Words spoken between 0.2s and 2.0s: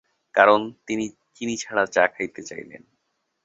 কারণ তিনি চিনি ছাড়া